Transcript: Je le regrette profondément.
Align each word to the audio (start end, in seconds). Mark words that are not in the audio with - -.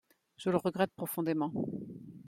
Je 0.35 0.49
le 0.49 0.57
regrette 0.57 0.89
profondément. 0.95 1.53